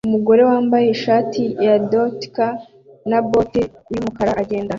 [0.07, 2.47] Umugore wambaye ishati ya dotka
[3.09, 3.61] na bote
[3.91, 4.69] yumukara agenda